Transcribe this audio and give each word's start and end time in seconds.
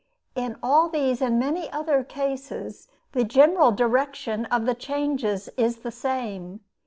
In 0.33 0.57
all 0.63 0.89
these 0.89 1.21
and 1.21 1.37
many 1.37 1.71
other 1.71 2.03
cases 2.03 2.87
the 3.11 3.23
general 3.23 3.71
direction 3.71 4.45
of 4.45 4.65
the 4.65 4.73
changes 4.73 5.47
is 5.57 5.77
the 5.85 5.91
same. 5.91 6.61